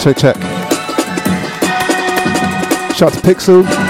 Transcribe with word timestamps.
Check, 0.00 0.16
check. 0.16 0.36
Shout 2.96 3.12
to 3.12 3.20
Pixel. 3.20 3.89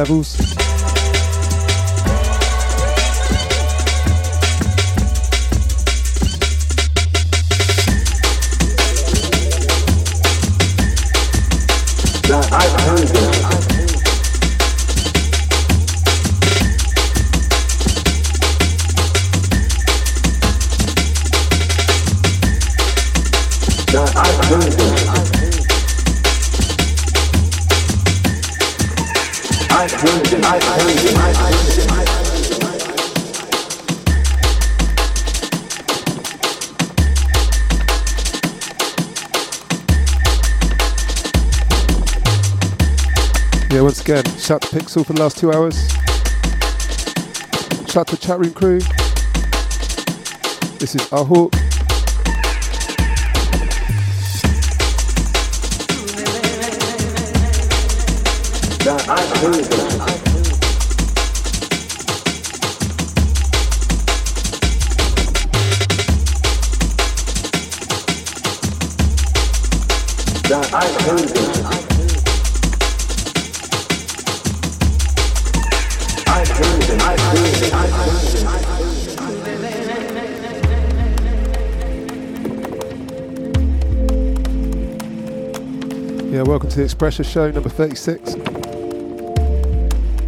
Lavos. 0.00 0.29
Pixel 44.70 45.04
for 45.04 45.14
the 45.14 45.20
last 45.20 45.36
two 45.36 45.52
hours. 45.52 45.88
Shout 47.90 48.06
to 48.06 48.14
the 48.14 48.22
chat 48.22 48.38
room 48.38 48.52
crew. 48.52 48.78
This 50.78 50.94
is 50.94 51.02
Ahawk. 51.10 51.52
to 59.40 59.89
the 86.80 86.84
Expression 86.84 87.26
Show 87.26 87.50
number 87.50 87.68
36. 87.68 88.36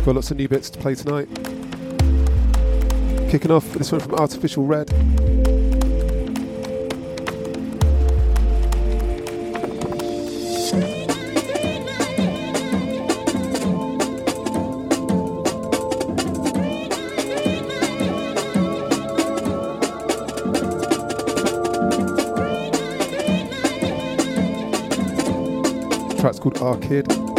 Got 0.04 0.14
lots 0.14 0.30
of 0.30 0.36
new 0.36 0.48
bits 0.48 0.68
to 0.68 0.78
play 0.78 0.94
tonight. 0.94 1.26
Kicking 3.30 3.50
off 3.50 3.72
this 3.72 3.90
one 3.90 4.02
from 4.02 4.16
Artificial 4.16 4.66
Red. 4.66 4.92
Called 26.42 26.60
Arcade. 26.60 27.31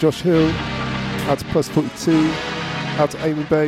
Josh 0.00 0.22
Hill. 0.22 0.50
Out 1.28 1.38
to 1.40 1.44
Plus 1.46 1.68
42. 1.68 2.12
Out 2.96 3.10
to 3.10 3.22
Amy 3.22 3.44
Bay. 3.44 3.66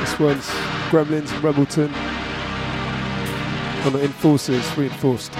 This 0.00 0.20
one's 0.20 0.46
Gremlins 0.88 1.30
from 1.30 1.52
Rebelton. 1.52 1.92
On 3.86 3.92
the 3.92 4.04
Enforcers, 4.04 4.78
reinforced. 4.78 5.32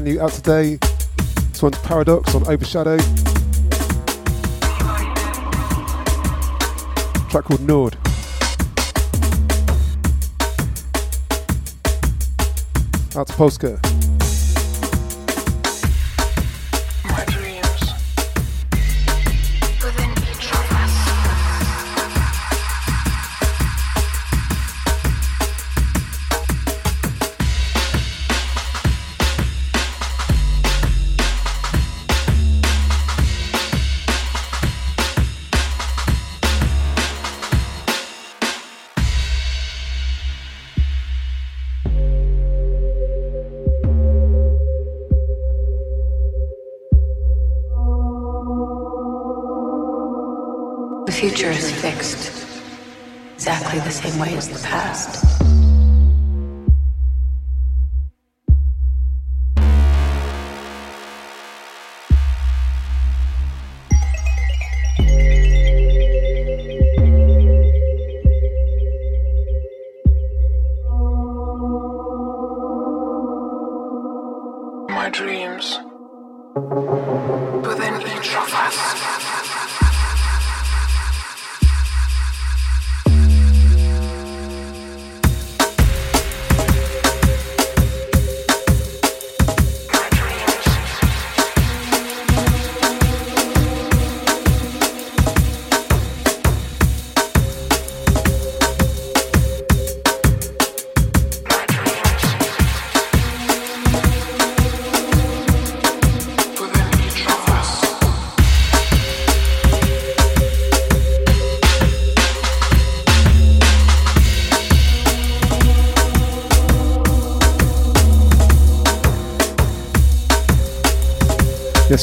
Brand 0.00 0.06
new 0.06 0.20
out 0.20 0.32
today. 0.32 0.76
This 1.50 1.62
one's 1.62 1.78
Paradox 1.78 2.34
on 2.34 2.42
Overshadow. 2.48 2.96
track 7.28 7.44
called 7.44 7.60
Nord. 7.60 7.96
Out 13.16 13.28
to 13.28 13.32
Polska. 13.34 13.93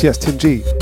Yes, 0.04 0.18
Tim 0.18 0.36
G. 0.40 0.81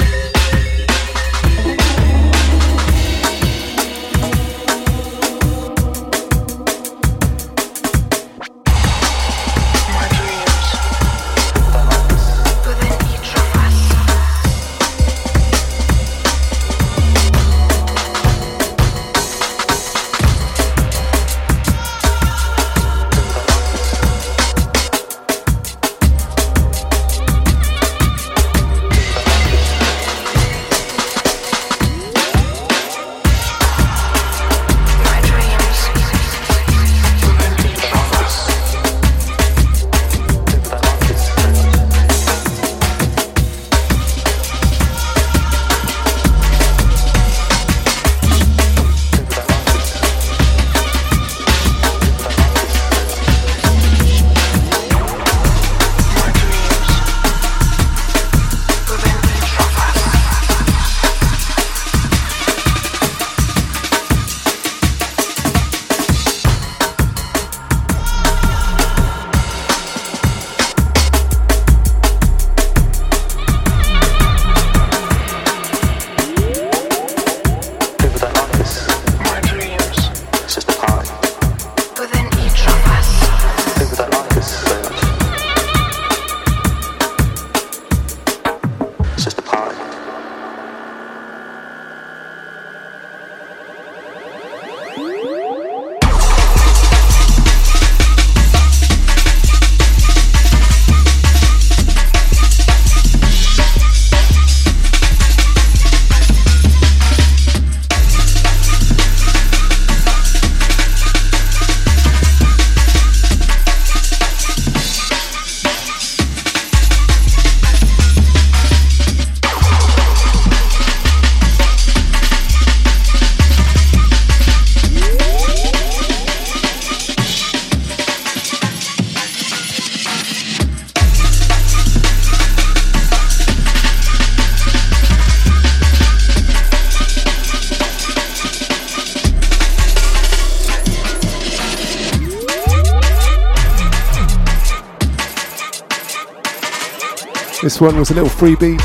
This 147.79 147.93
one 147.93 147.97
was 147.99 148.11
a 148.11 148.13
little 148.13 148.27
freebie 148.27 148.77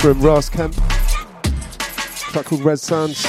from 0.00 0.20
Ras 0.20 0.48
Camp, 0.48 0.72
track 2.30 2.46
called 2.46 2.60
Red 2.60 2.78
Sands. 2.78 3.24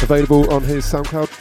Available 0.00 0.48
on 0.54 0.62
his 0.62 0.84
SoundCloud. 0.84 1.35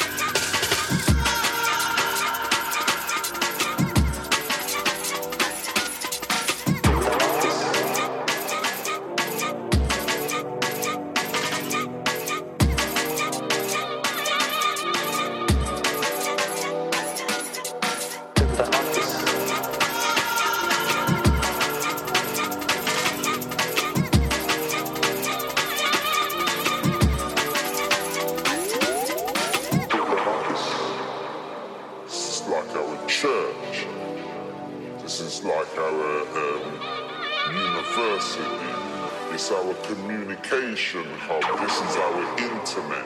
This 35.06 35.20
is 35.22 35.44
like 35.44 35.78
our 35.78 36.22
um, 36.36 36.66
university. 37.54 38.42
It's 39.36 39.52
our 39.52 39.76
communication 39.84 41.06
hub. 41.20 41.44
This 41.60 41.80
is 41.80 41.96
our 41.96 42.22
internet. 42.40 43.06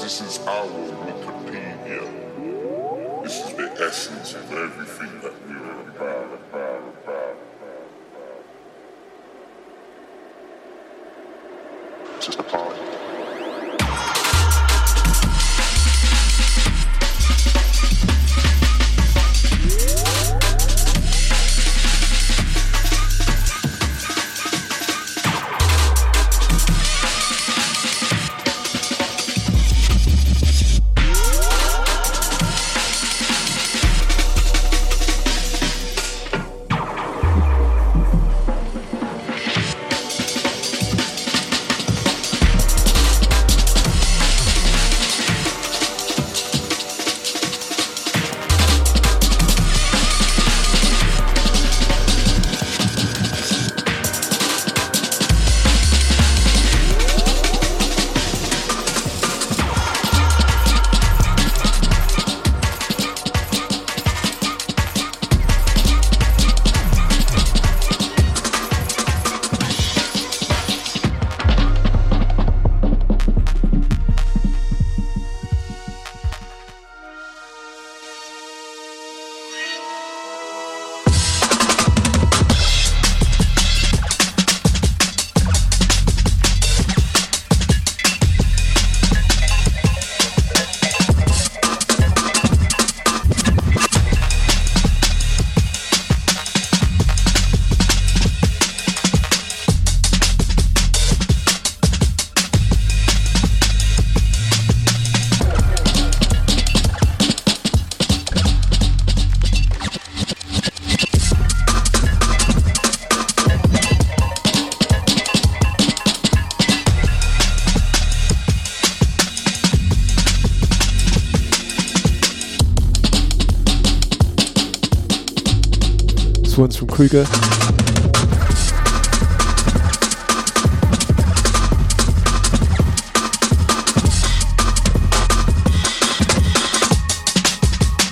This 0.00 0.20
is 0.20 0.38
our 0.48 0.66
Wikipedia. 1.06 2.02
This 3.22 3.38
is 3.38 3.52
the 3.54 3.70
essence 3.80 4.34
of 4.34 4.52
everything 4.52 5.20
that 5.20 5.32
we're 5.46 5.90
about. 5.90 6.40
about, 6.50 6.82
about. 7.04 7.36
Just 12.20 12.40
a. 12.40 12.65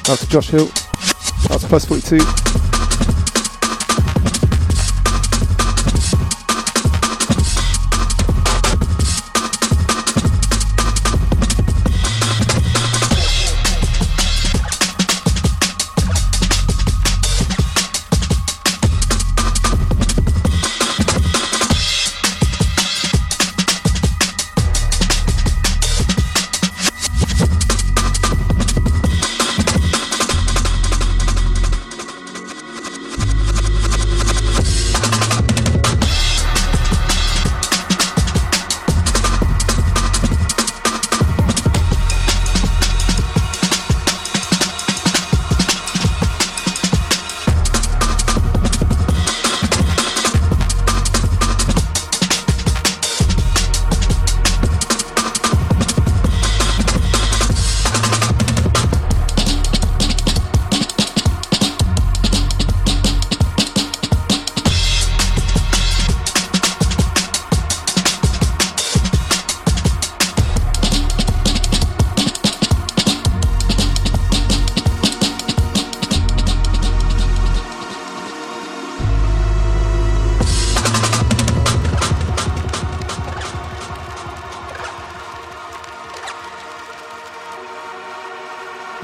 Out 0.07 0.19
to 0.19 0.29
Josh 0.29 0.49
Hill. 0.49 0.69
Out 1.51 1.61
to 1.63 1.67
plus 1.67 1.87
42. 1.87 2.64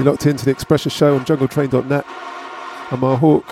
You're 0.00 0.10
locked 0.10 0.24
into 0.24 0.46
the 0.46 0.50
Expression 0.50 0.88
Show 0.90 1.14
on 1.14 1.26
jungletrain.net. 1.26 2.06
I'm 2.90 3.00
Mar 3.00 3.18
Hawk. 3.18 3.44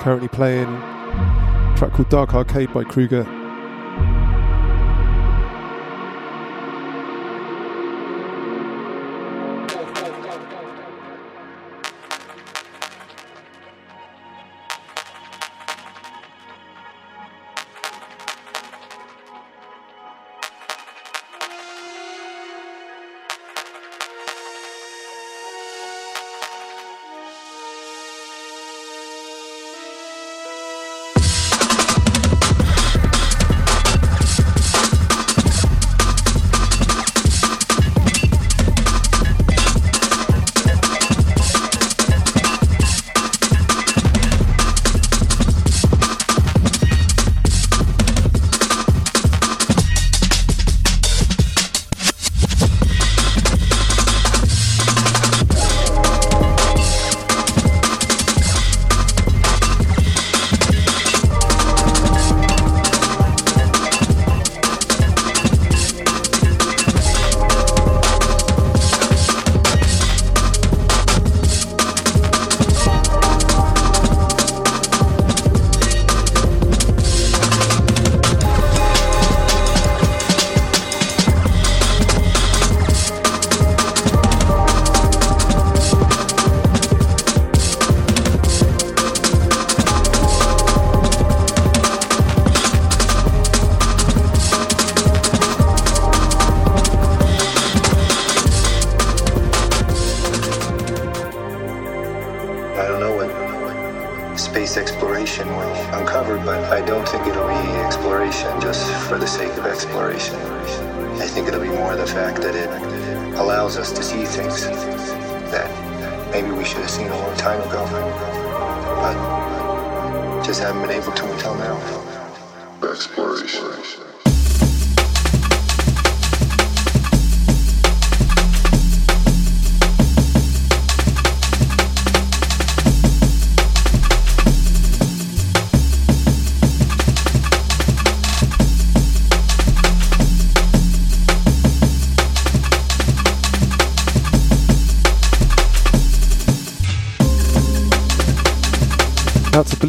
Currently 0.00 0.28
playing 0.28 0.68
a 0.68 1.74
track 1.76 1.94
called 1.94 2.08
Dark 2.08 2.32
Arcade 2.32 2.72
by 2.72 2.84
Kruger. 2.84 3.24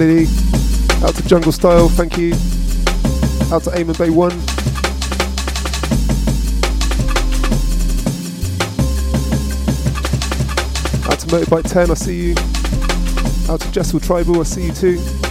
Out 0.01 1.13
to 1.15 1.27
Jungle 1.27 1.51
Style, 1.51 1.89
thank 1.89 2.17
you. 2.17 2.31
Out 3.51 3.63
to 3.63 3.71
Aim 3.77 3.87
Bay 3.97 4.09
1. 4.09 4.31
Out 11.11 11.19
to 11.19 11.27
Motorbike 11.27 11.69
10, 11.69 11.91
I 11.91 11.93
see 11.95 12.27
you. 12.27 12.35
Out 13.51 13.59
to 13.59 13.71
Jessel 13.73 13.99
Tribal, 13.99 14.39
I 14.39 14.43
see 14.43 14.67
you 14.67 14.71
too. 14.71 15.28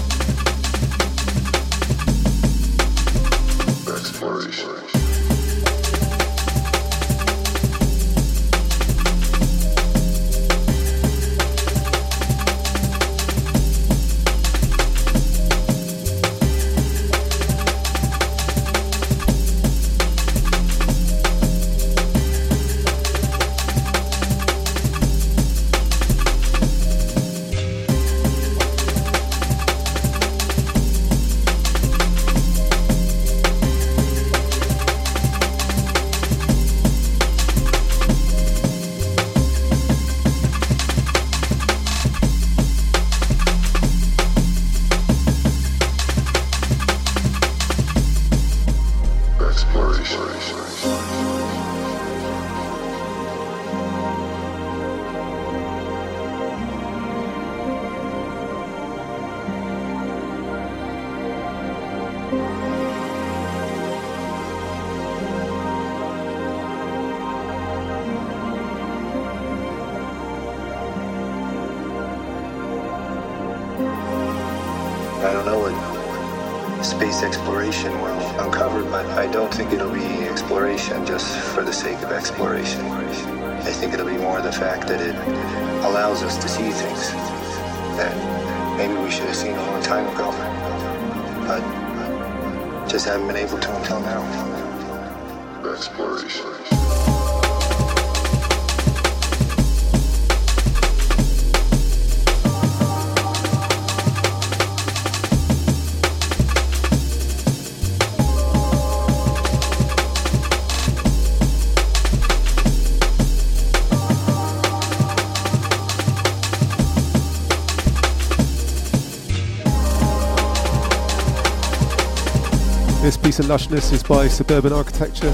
Of 123.38 123.44
lushness 123.44 123.92
is 123.92 124.02
by 124.02 124.26
Suburban 124.26 124.72
Architecture. 124.72 125.30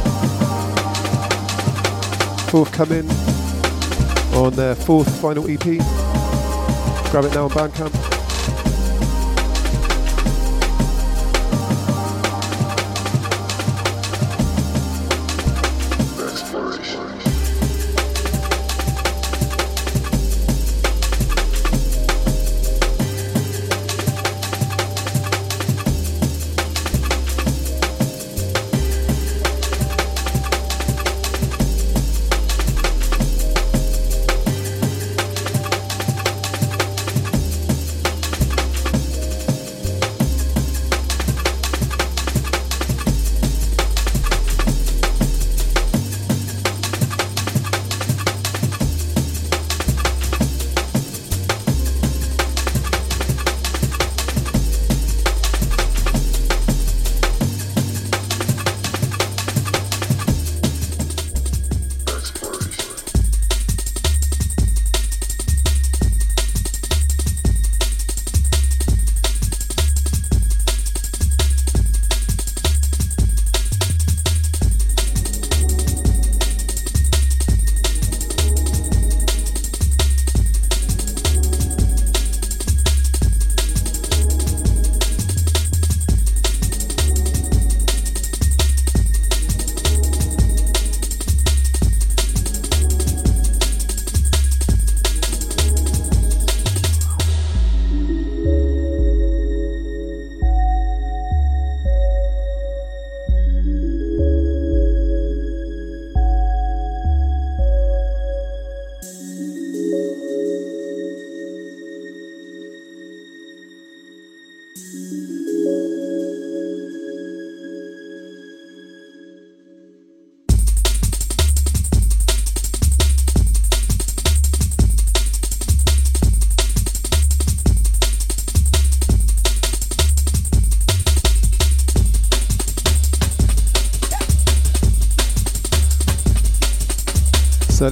Forthcoming 2.51 3.09
on 4.35 4.53
their 4.53 4.75
fourth 4.75 5.09
final 5.23 5.49
EP. 5.49 5.63
Grab 7.11 7.25
it 7.25 7.35
now 7.35 7.45
on 7.45 7.51
Bandcamp. 7.51 8.14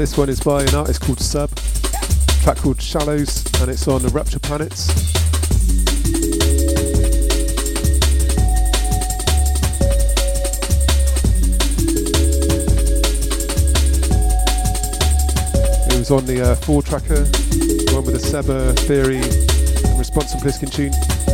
This 0.02 0.18
one 0.18 0.28
is 0.28 0.40
by 0.40 0.64
an 0.64 0.74
artist 0.74 1.00
called 1.00 1.20
Sub, 1.20 1.48
track 2.42 2.56
called 2.56 2.82
Shallows, 2.82 3.44
and 3.60 3.70
it's 3.70 3.86
on 3.86 4.02
the 4.02 4.08
Rupture 4.08 4.40
Planets. 4.40 4.88
It 15.86 15.96
was 15.96 16.10
on 16.10 16.26
the 16.26 16.50
uh, 16.50 16.56
four 16.56 16.82
tracker, 16.82 17.22
one 17.94 18.04
with 18.04 18.14
the 18.14 18.18
Seba 18.20 18.72
Theory 18.82 19.18
and 19.18 19.98
Response 20.00 20.32
and 20.32 20.42
Pliskin 20.42 20.72
tune. 20.72 21.31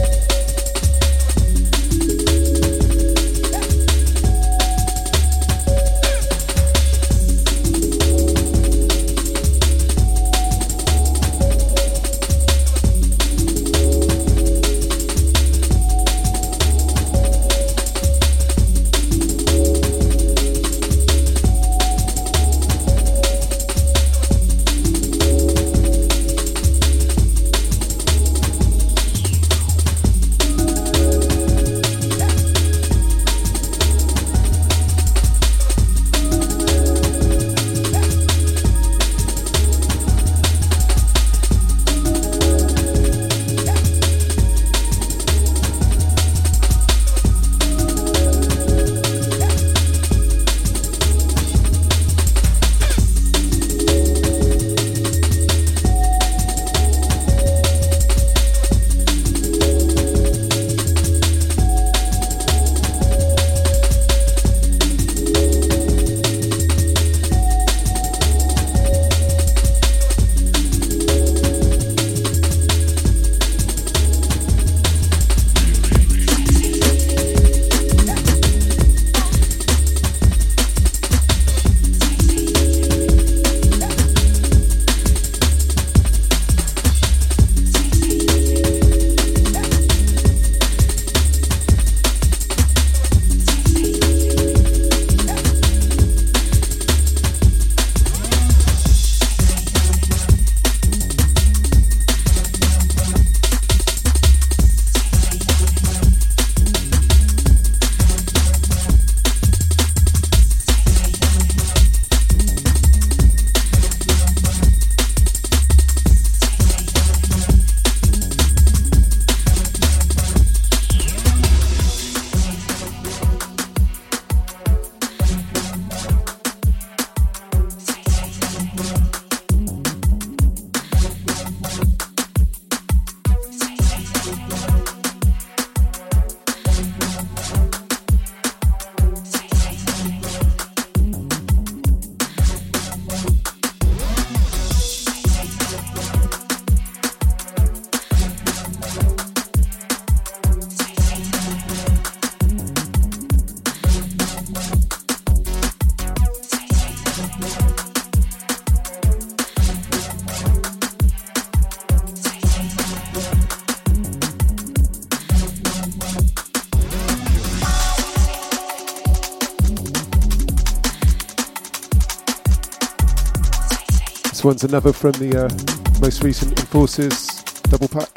One's 174.49 174.65
another 174.65 174.95
from 174.95 175.13
the 175.13 175.45
uh, 175.45 176.01
most 176.01 176.23
recent 176.23 176.59
Enforcers 176.59 177.27
double 177.65 177.87
pack. 177.87 178.09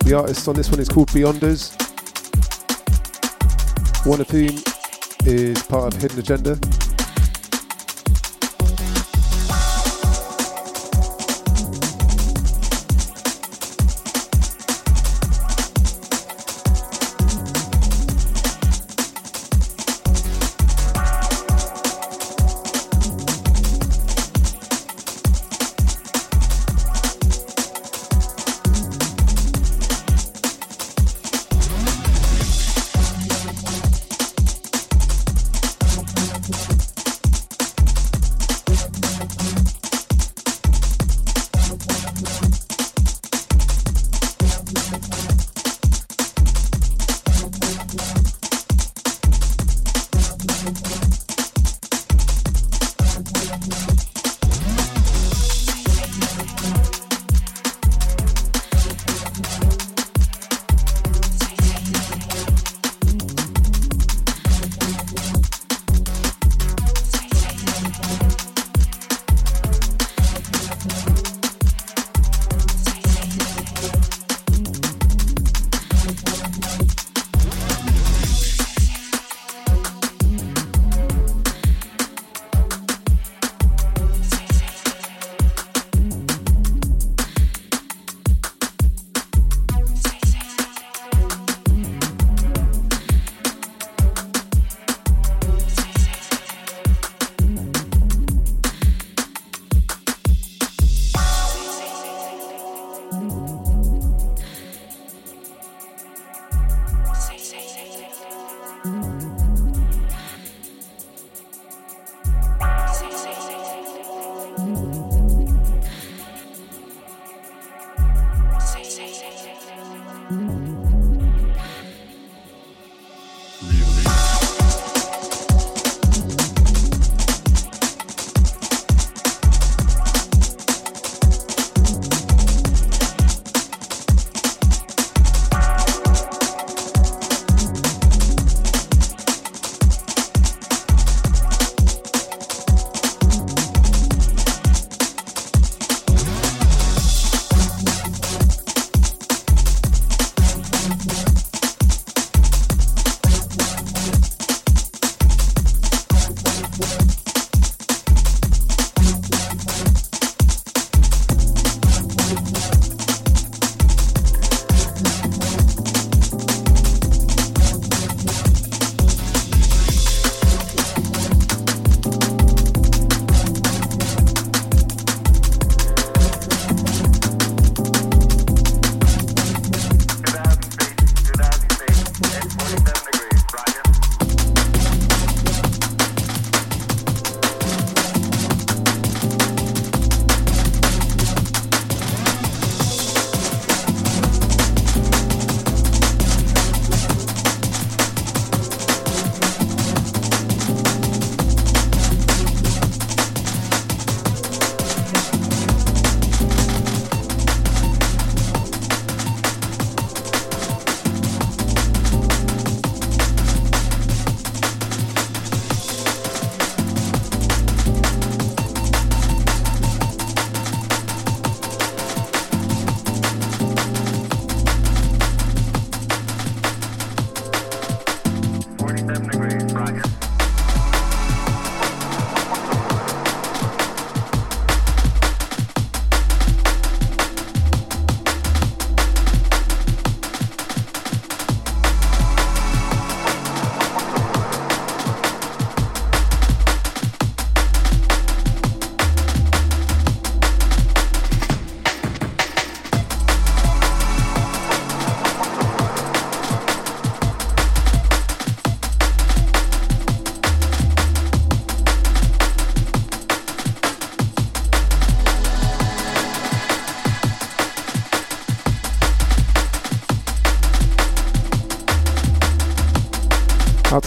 The 0.00 0.14
artist 0.16 0.48
on 0.48 0.54
this 0.54 0.70
one 0.70 0.80
is 0.80 0.88
called 0.88 1.08
Beyonders. 1.08 1.76
One 4.06 4.22
of 4.22 4.30
whom 4.30 4.48
is 5.26 5.62
part 5.64 5.92
of 5.92 6.00
Hidden 6.00 6.20
Agenda. 6.20 6.73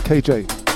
KJ. 0.07 0.66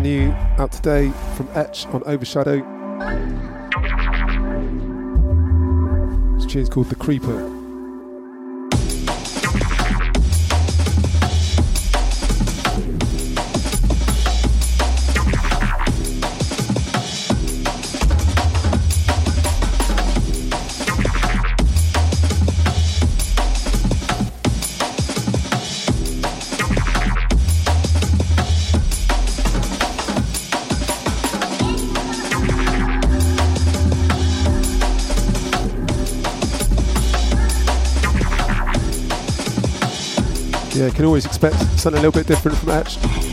Brand 0.00 0.06
new 0.06 0.32
out 0.58 0.72
today 0.72 1.08
from 1.36 1.48
Etch 1.54 1.86
on 1.86 2.02
Overshadow. 2.04 2.56
This 6.36 6.52
tune's 6.52 6.68
called 6.68 6.88
The 6.88 6.96
Creeper. 6.96 7.53
Can 40.94 41.04
always 41.04 41.26
expect 41.26 41.56
something 41.78 41.98
a 41.98 42.06
little 42.06 42.12
bit 42.12 42.26
different 42.26 42.56
from 42.56 42.70
Etch. 42.70 43.23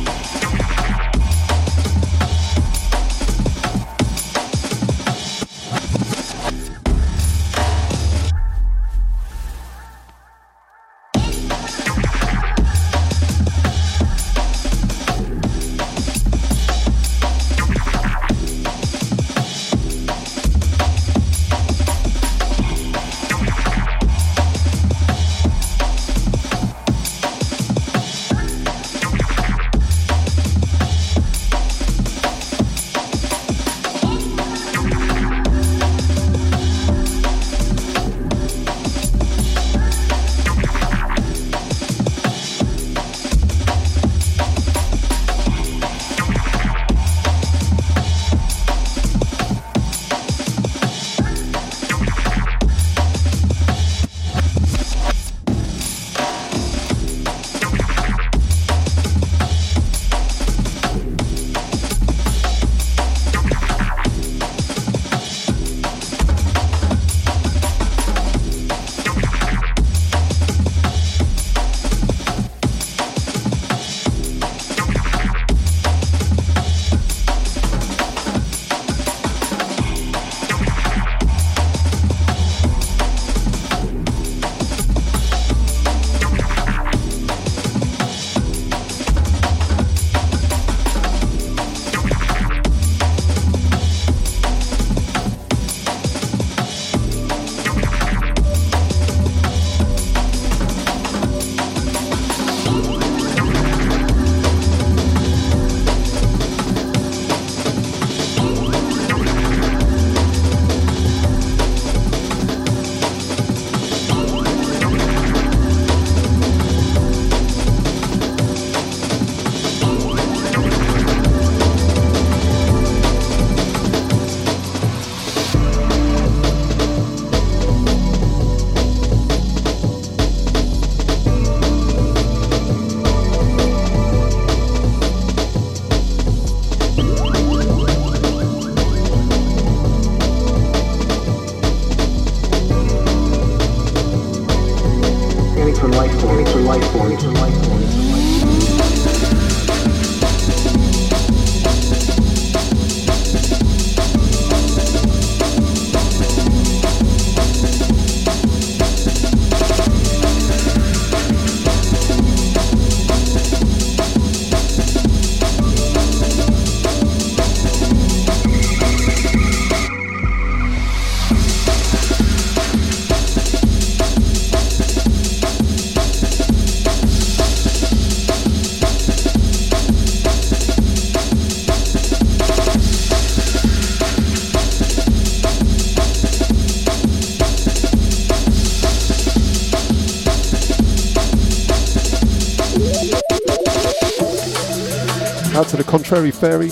Contrary 196.12 196.32
Fairy. 196.32 196.70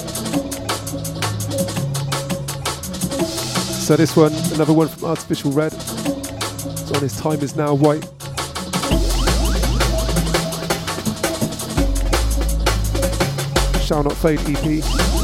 So 3.80 3.96
this 3.96 4.14
one, 4.18 4.34
another 4.54 4.74
one 4.74 4.90
from 4.90 5.06
Artificial 5.06 5.54
Red. 5.54 5.72
It's 5.72 6.92
on 6.92 7.00
his 7.00 7.18
time 7.18 7.40
is 7.40 7.56
now 7.56 7.74
white. 7.74 8.04
Shall 13.82 14.04
not 14.04 14.18
fade 14.18 14.42
EP. 14.42 15.19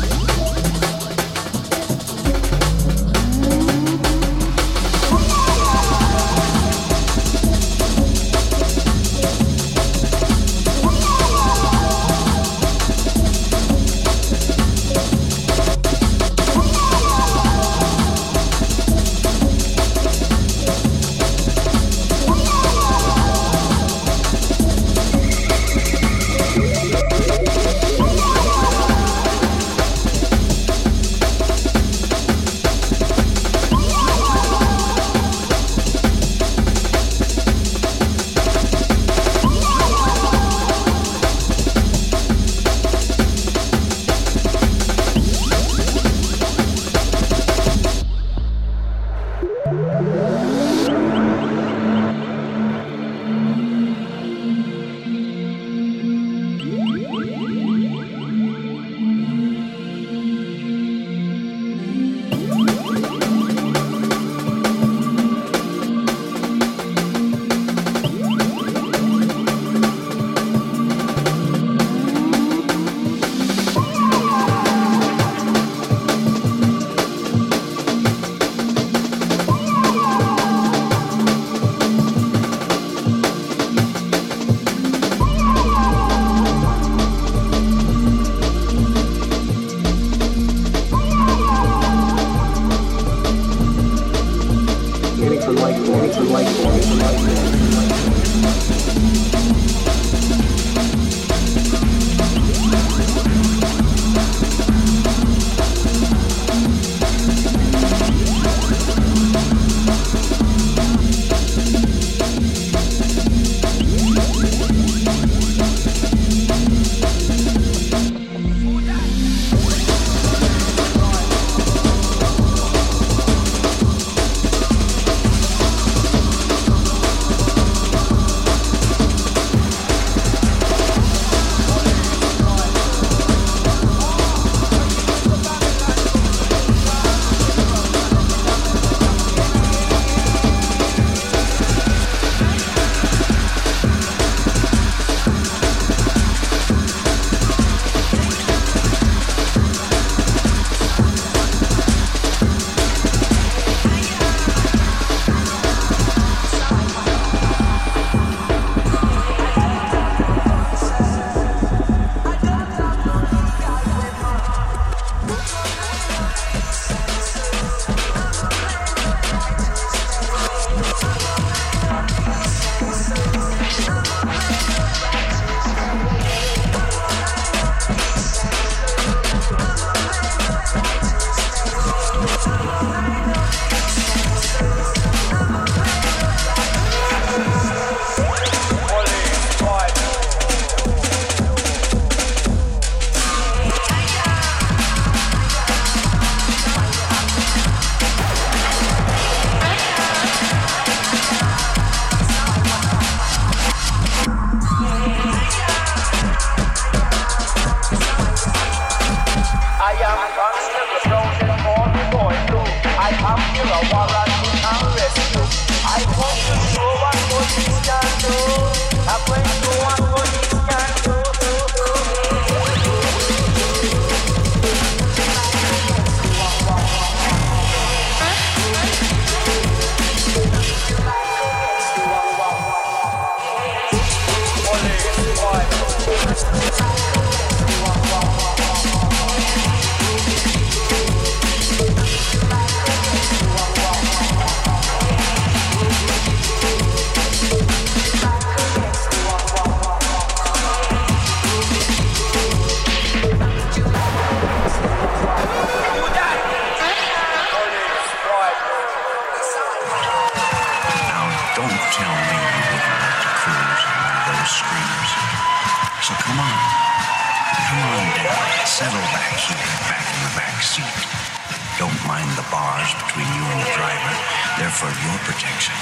Between 273.16 273.32
you 273.32 273.48
and 273.48 273.60
the 273.64 273.72
driver. 273.80 274.14
They're 274.60 274.76
for 274.76 274.92
your 274.92 275.18
protection, 275.24 275.76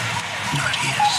not 0.54 0.70
his. 0.70 1.14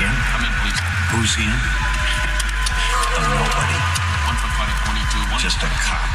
Him? 0.00 0.12
Come 0.32 0.44
in, 0.44 0.52
please. 0.64 0.80
Who's 1.12 1.36
him? 1.36 1.52
A 1.52 3.20
nobody. 3.20 3.78
One 4.24 4.36
for 4.40 4.48
five 4.56 4.72
twenty-two. 4.84 5.20
One 5.28 5.40
Just 5.40 5.60
a 5.60 5.68
cop, 5.68 6.08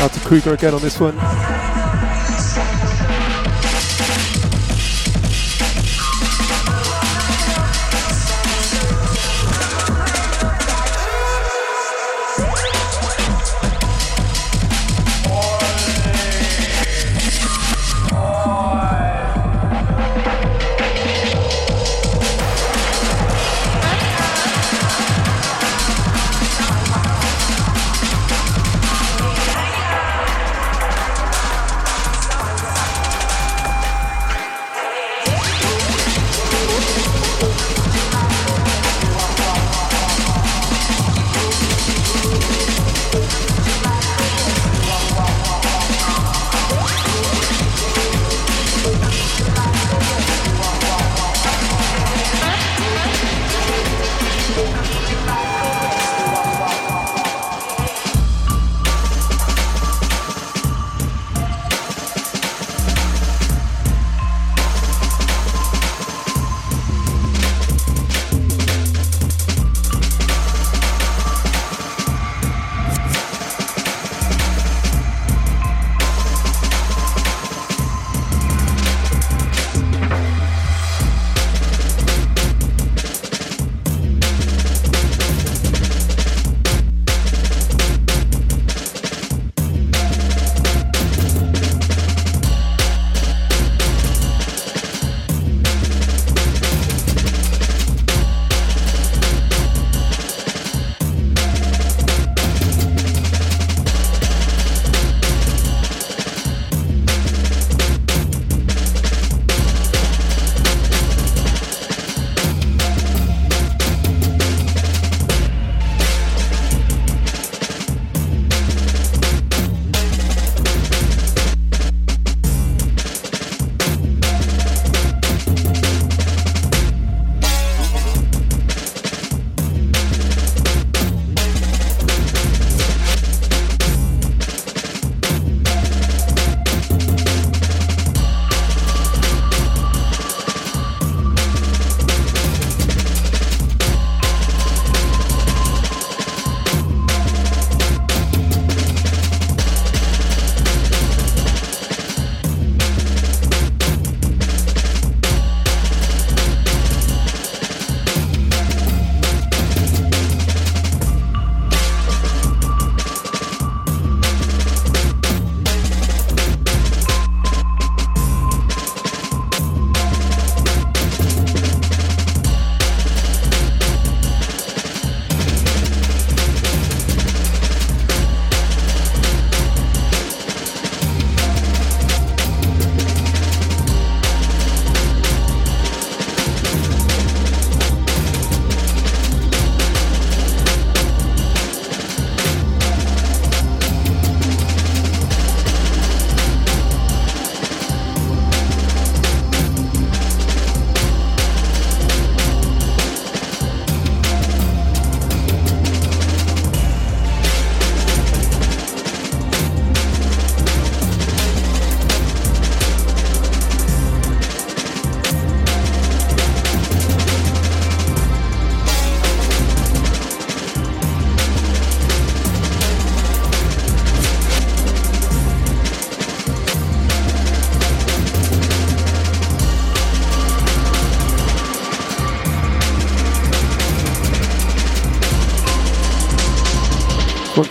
Out 0.00 0.14
to 0.14 0.20
Kruger 0.20 0.54
again 0.54 0.72
on 0.72 0.80
this 0.80 0.98
one. 0.98 1.69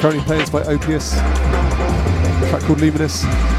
Currently 0.10 0.26
played 0.26 0.51
by 0.51 0.64
Opius. 0.64 1.12
Track 2.49 2.64
called 2.64 2.82
Luminous. 2.82 3.59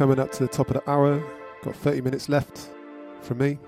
Coming 0.00 0.18
up 0.18 0.32
to 0.32 0.44
the 0.44 0.48
top 0.48 0.68
of 0.70 0.82
the 0.82 0.90
hour. 0.90 1.22
Got 1.62 1.76
30 1.76 2.00
minutes 2.00 2.30
left 2.30 2.70
from 3.20 3.36
me. 3.36 3.58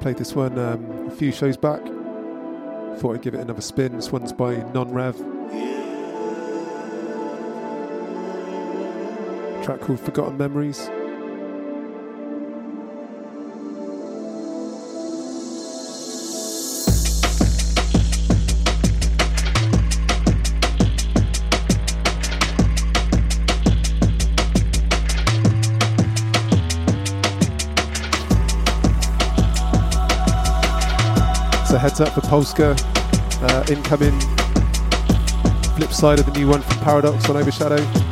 Played 0.00 0.16
this 0.16 0.32
one 0.36 0.56
um, 0.60 1.08
a 1.08 1.10
few 1.10 1.32
shows 1.32 1.56
back. 1.56 1.82
Thought 2.98 3.14
I'd 3.16 3.22
give 3.22 3.34
it 3.34 3.40
another 3.40 3.62
spin. 3.62 3.96
This 3.96 4.12
one's 4.12 4.32
by 4.32 4.54
Non 4.72 4.92
Rev. 4.92 5.16
Track 9.64 9.80
called 9.80 9.98
Forgotten 9.98 10.38
Memories. 10.38 10.88
Up 32.00 32.14
for 32.14 32.22
Polska. 32.22 32.74
Uh, 33.42 33.64
incoming 33.68 34.18
flip 35.76 35.92
side 35.92 36.18
of 36.18 36.24
the 36.24 36.32
new 36.32 36.48
one 36.48 36.62
from 36.62 36.78
Paradox 36.78 37.28
on 37.28 37.36
Overshadow. 37.36 38.09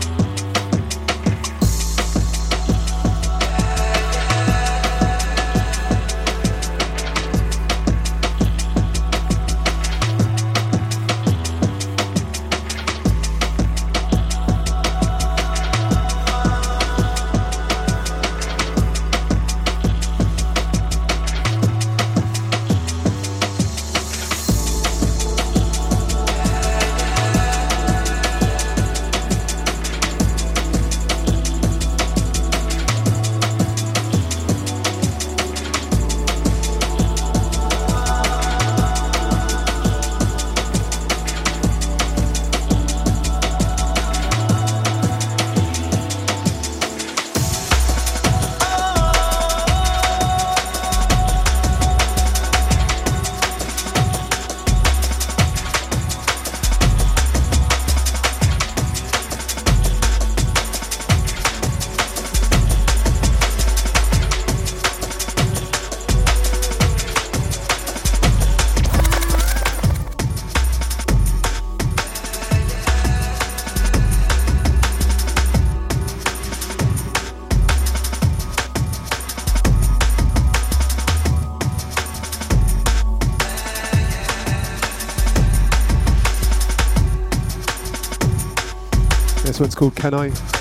Called 89.78 89.94
Can 89.94 90.12
I? 90.12 90.57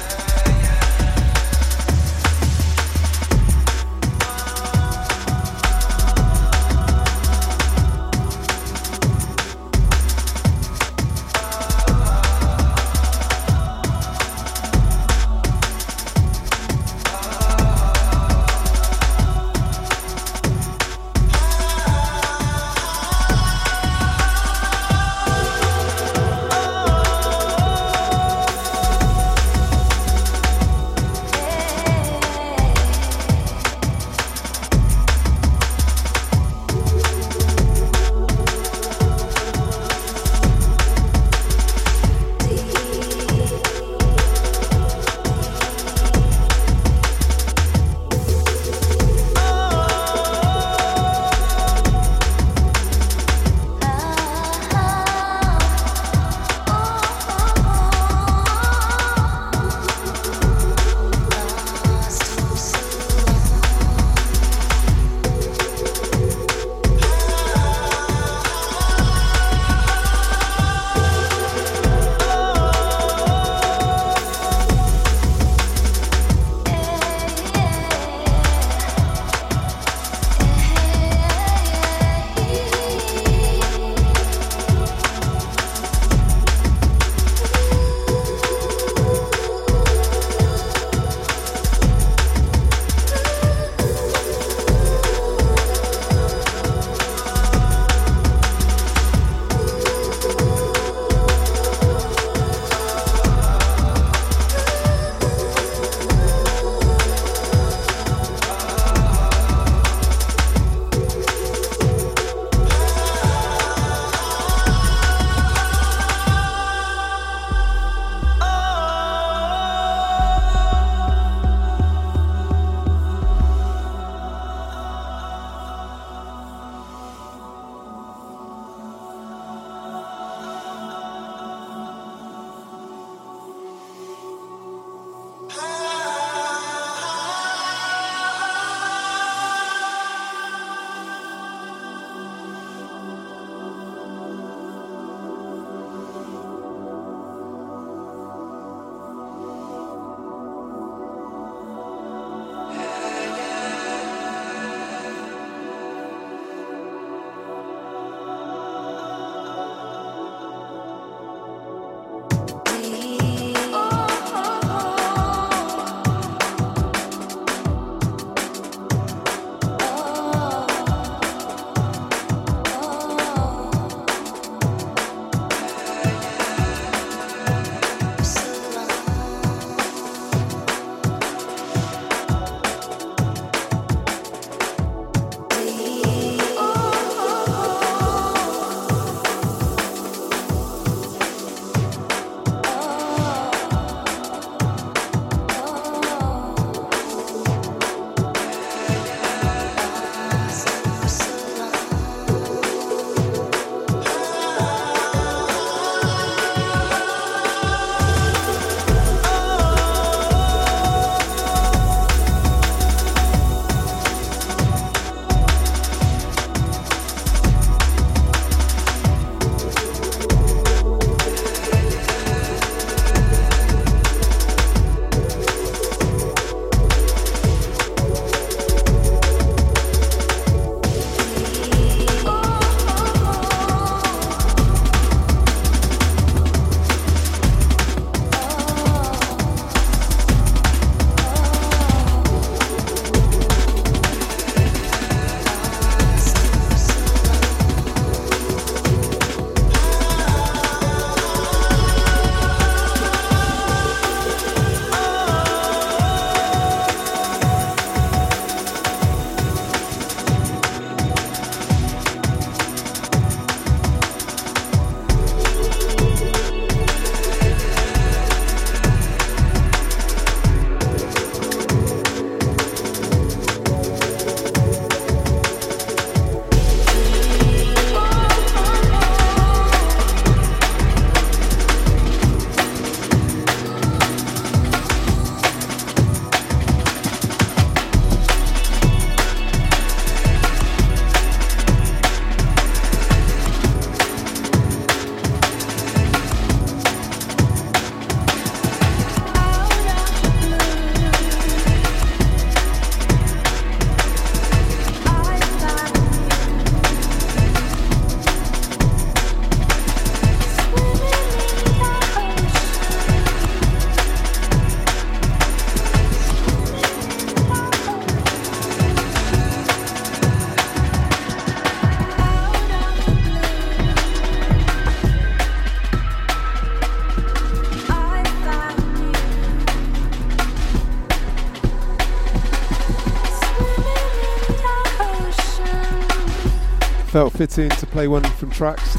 Fitting 337.37 337.69
to 337.69 337.85
play 337.85 338.07
one 338.07 338.23
from 338.23 338.49
tracks. 338.49 338.95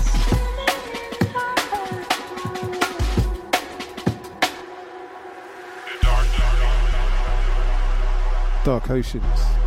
Dark 8.64 8.90
Oceans. 8.90 9.57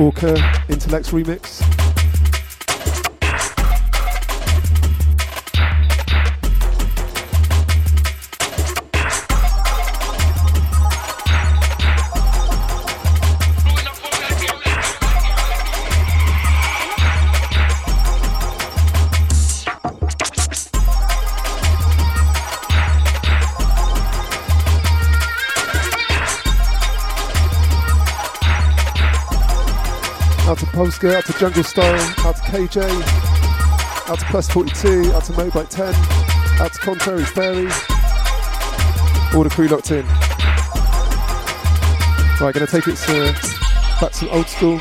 Orca 0.00 0.34
Intellects 0.70 1.10
remix. 1.10 1.59
Polska, 31.00 31.16
out 31.16 31.24
to 31.24 31.32
Jungle 31.38 31.64
Style, 31.64 32.26
out 32.26 32.36
to 32.36 32.42
KJ, 32.42 32.82
out 34.08 34.18
to 34.18 34.24
Plus 34.26 34.50
42, 34.50 35.12
out 35.14 35.24
to 35.24 35.32
Mobike 35.32 35.68
10, 35.68 35.94
out 36.60 36.72
to 36.72 36.78
Contrary 36.80 37.24
Fairy. 37.24 37.68
All 39.34 39.42
the 39.42 39.50
crew 39.50 39.68
locked 39.68 39.90
in. 39.92 40.06
Right, 42.38 42.54
gonna 42.54 42.66
take 42.66 42.86
it 42.86 42.96
to 42.96 43.32
Back 44.00 44.12
to 44.12 44.28
old 44.30 44.48
school. 44.48 44.80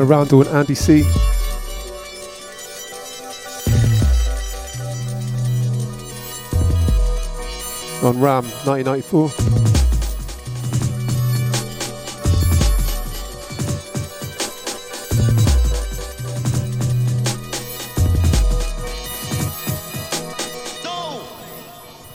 Of 0.00 0.10
Randall 0.10 0.42
and 0.42 0.50
Andy 0.50 0.74
C. 0.74 1.04
On 8.04 8.20
Ram 8.20 8.44
1994. 8.66 9.30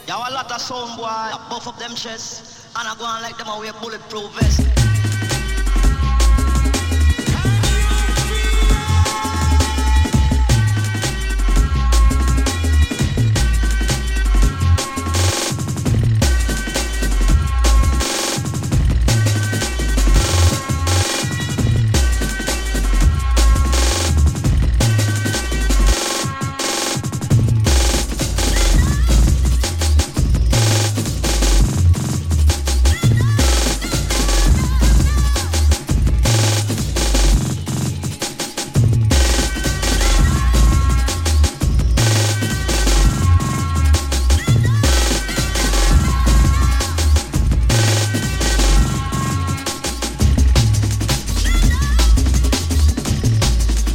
Y'all 0.07 0.19
a 0.19 0.31
lot 0.31 0.51
of 0.51 0.61
sound 0.61 0.97
boy, 0.97 1.05
I 1.05 1.47
buff 1.49 1.67
up 1.67 1.79
them 1.79 1.95
chests, 1.95 2.67
and 2.77 2.87
I 2.87 2.95
go 2.99 3.05
on 3.05 3.23
like 3.23 3.37
them 3.37 3.47
a 3.47 3.59
wear 3.59 3.73
bulletproof 3.73 4.31
vest. 4.33 4.70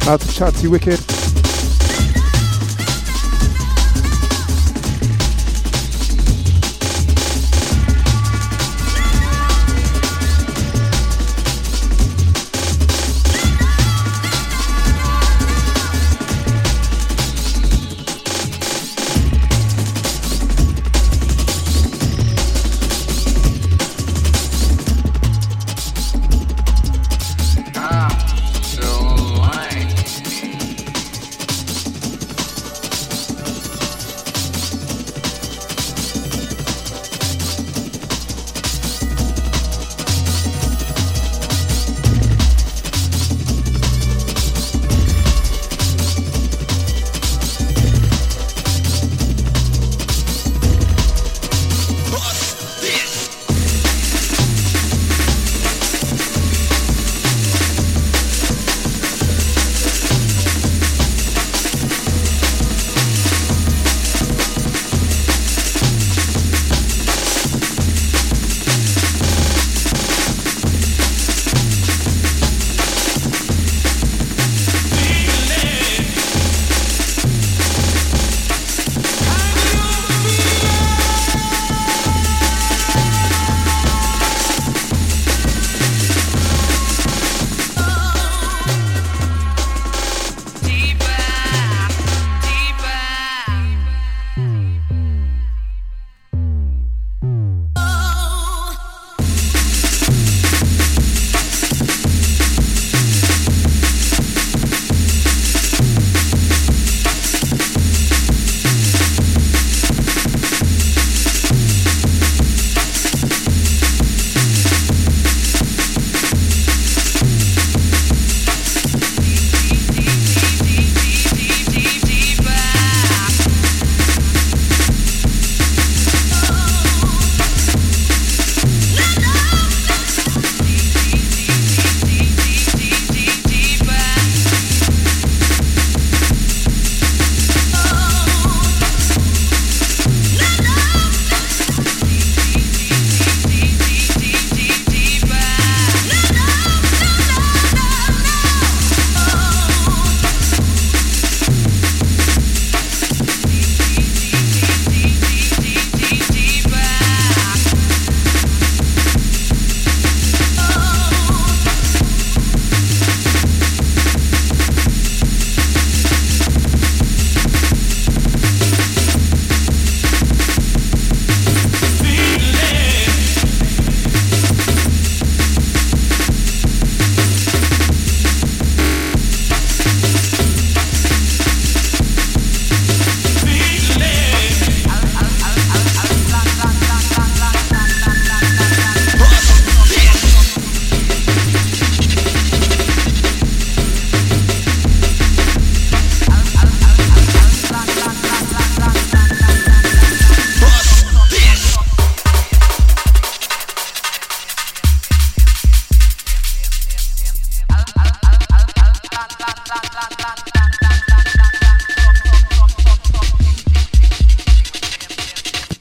Out 0.07 0.21
to 0.21 0.31
Chatty 0.31 0.67
Wicked. 0.69 1.16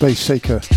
Bass 0.06 0.20
Shaker. 0.20 0.75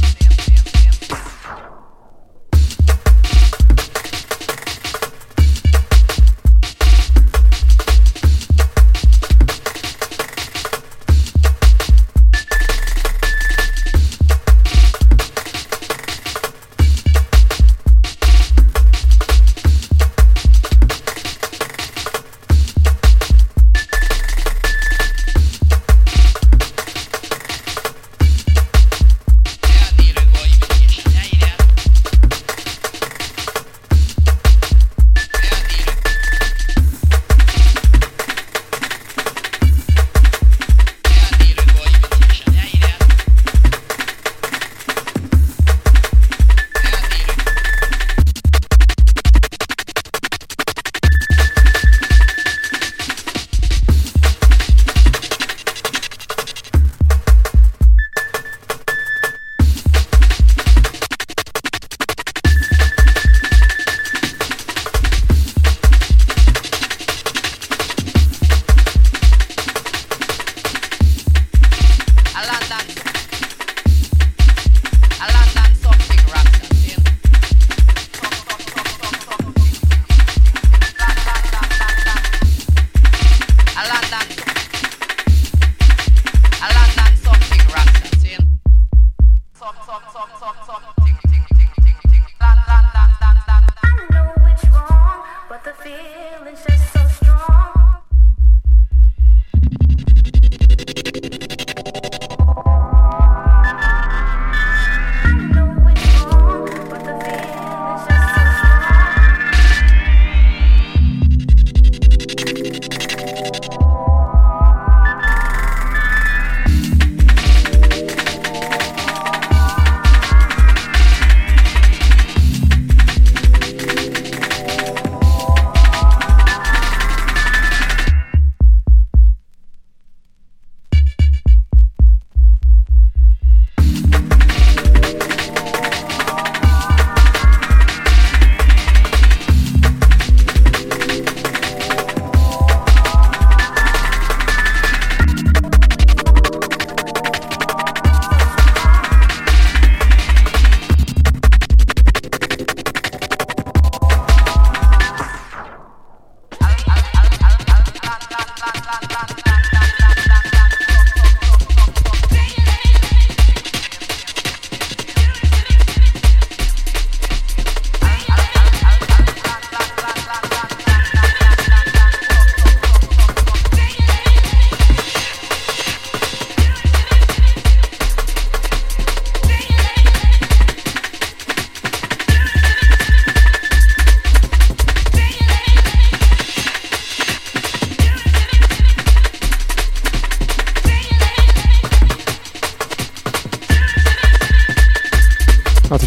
lá, 158.90 159.00
lá, 159.12 159.26
lá. 159.30 159.39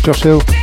Josh 0.03 0.23
Hill. 0.25 0.62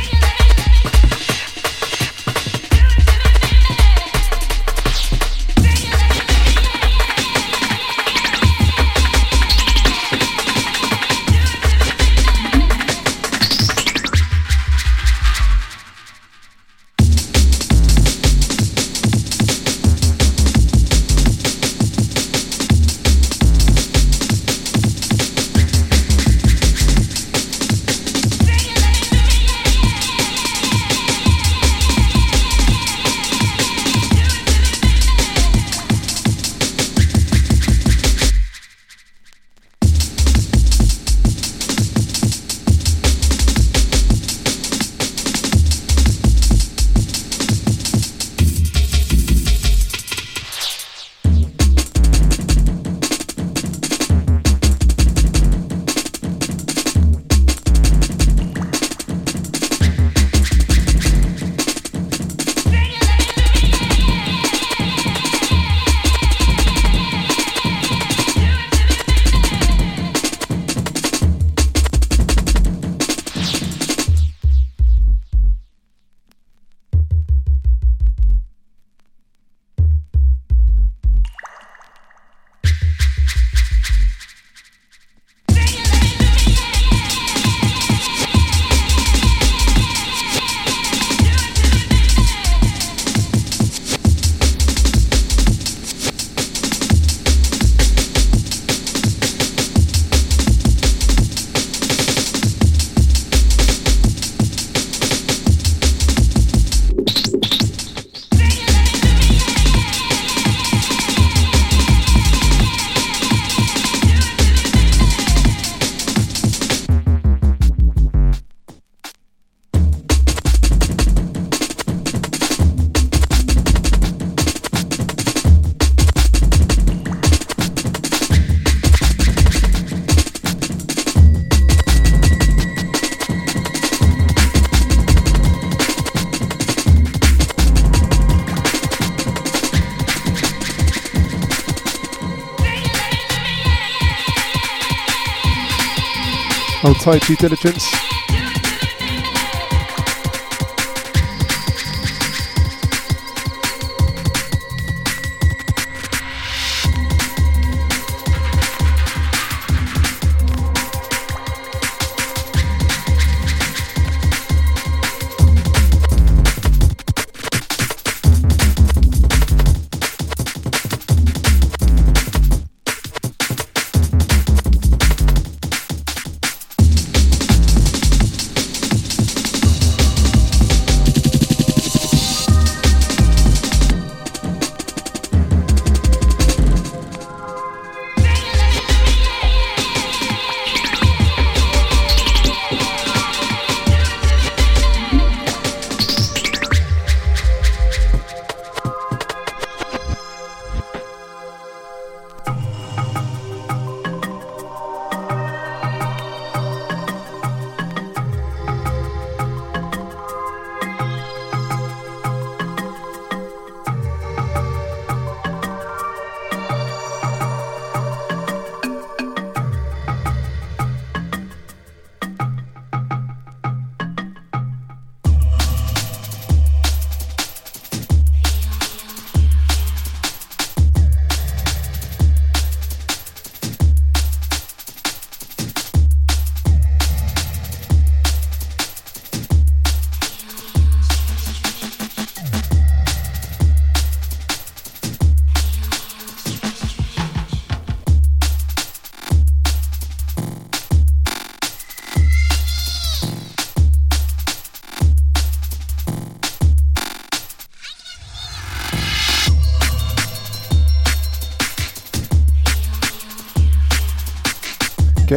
Tight, 147.00 147.22
due 147.22 147.36
diligence. 147.36 148.19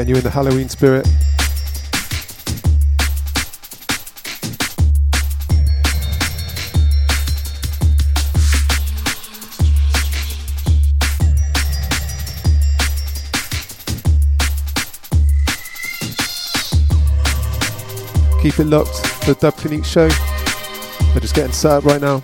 Getting 0.03 0.15
you 0.15 0.19
in 0.19 0.23
the 0.25 0.31
Halloween 0.31 0.67
spirit. 0.67 1.05
Keep 18.41 18.59
it 18.59 18.65
locked 18.65 18.89
for 18.89 19.33
the 19.33 19.37
Dub 19.39 19.55
Clinique 19.55 19.85
show. 19.85 20.09
We're 21.13 21.21
just 21.21 21.33
getting 21.33 21.53
set 21.53 21.71
up 21.71 21.85
right 21.85 22.01
now. 22.01 22.21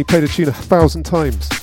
When 0.00 0.04
you 0.04 0.04
play 0.06 0.20
the 0.20 0.28
tune 0.28 0.48
a 0.48 0.52
thousand 0.52 1.02
times. 1.02 1.59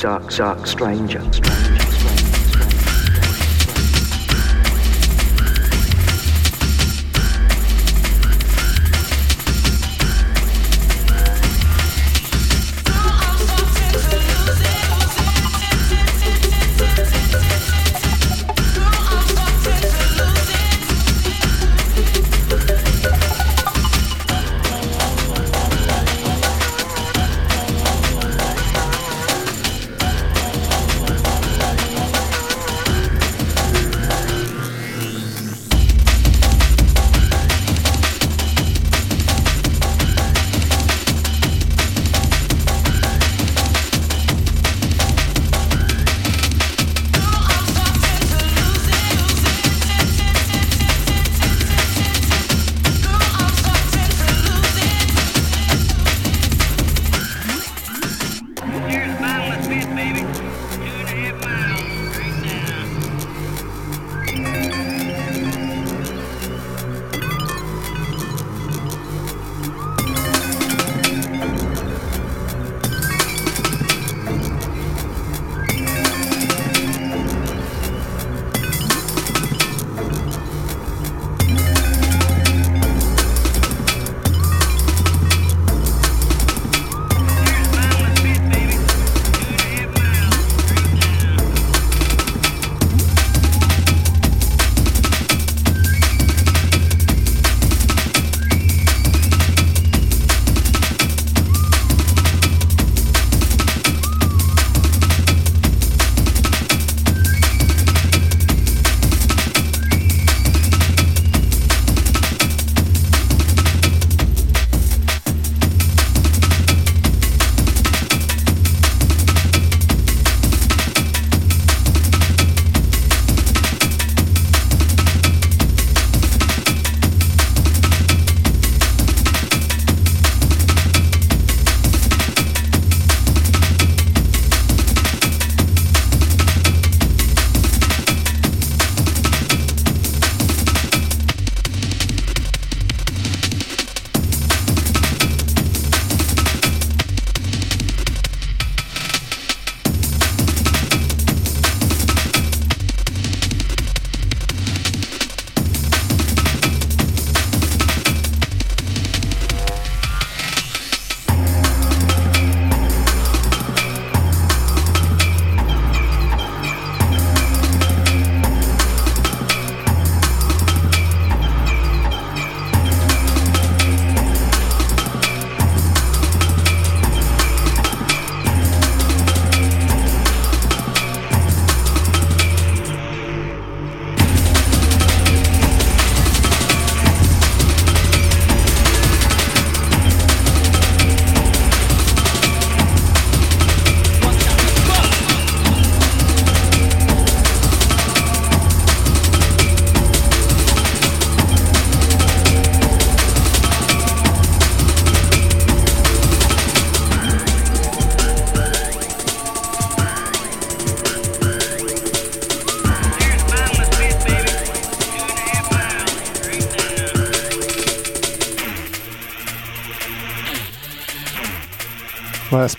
Dark, 0.00 0.34
dark 0.34 0.66
stranger. 0.66 1.20
stranger. 1.30 1.69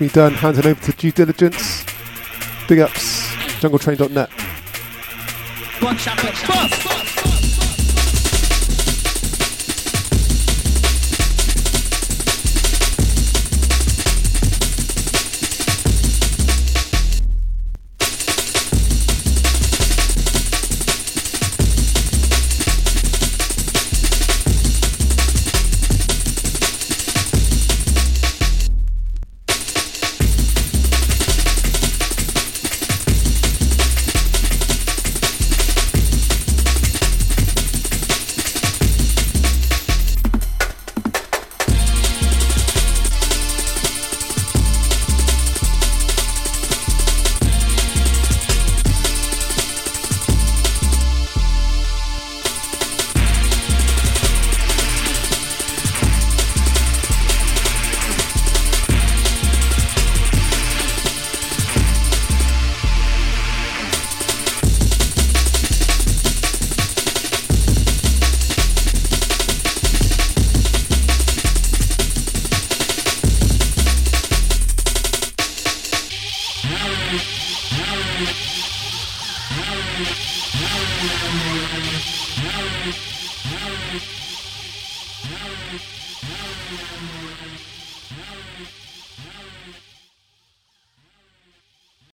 Me 0.02 0.10
done. 0.10 0.34
Handing 0.34 0.66
over 0.66 0.82
to 0.82 0.92
due 0.94 1.12
diligence. 1.12 1.86
Big 2.68 2.80
ups, 2.80 3.28
jungletrain.net. 3.62 4.30
Bust, 5.80 6.84
bust. 6.84 7.11